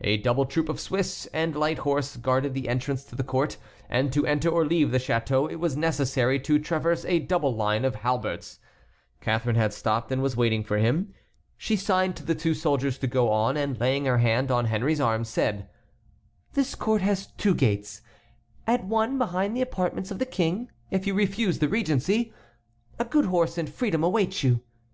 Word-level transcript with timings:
A 0.00 0.16
double 0.16 0.46
troop 0.46 0.70
of 0.70 0.80
Swiss 0.80 1.28
and 1.34 1.54
light 1.54 1.76
horse 1.80 2.16
guarded 2.16 2.54
the 2.54 2.70
entrance 2.70 3.04
to 3.04 3.14
the 3.14 3.22
court, 3.22 3.58
and 3.86 4.10
to 4.14 4.24
enter 4.26 4.48
or 4.48 4.64
leave 4.64 4.90
the 4.92 4.96
château 4.96 5.50
it 5.52 5.56
was 5.56 5.76
necessary 5.76 6.40
to 6.40 6.58
traverse 6.58 7.04
a 7.04 7.18
double 7.18 7.54
line 7.54 7.84
of 7.84 7.96
halberds. 7.96 8.60
Catharine 9.20 9.56
had 9.56 9.74
stopped 9.74 10.10
and 10.10 10.22
was 10.22 10.38
waiting 10.38 10.64
for 10.64 10.78
him. 10.78 11.12
She 11.58 11.76
signed 11.76 12.16
to 12.16 12.24
the 12.24 12.34
two 12.34 12.54
soldiers 12.54 12.96
to 12.96 13.06
go 13.06 13.30
on, 13.30 13.58
and 13.58 13.78
laying 13.78 14.06
her 14.06 14.16
hand 14.16 14.50
on 14.50 14.64
Henry's 14.64 15.02
arm, 15.02 15.22
said: 15.22 15.68
"This 16.54 16.74
court 16.74 17.02
has 17.02 17.26
two 17.36 17.54
gates. 17.54 18.00
At 18.66 18.86
one, 18.86 19.18
behind 19.18 19.54
the 19.54 19.60
apartments 19.60 20.10
of 20.10 20.18
the 20.18 20.24
King, 20.24 20.70
if 20.90 21.06
you 21.06 21.12
refuse 21.12 21.58
the 21.58 21.68
regency, 21.68 22.32
a 22.98 23.04
good 23.04 23.26
horse 23.26 23.58
and 23.58 23.68
freedom 23.68 24.02
await 24.02 24.42
you. 24.42 24.62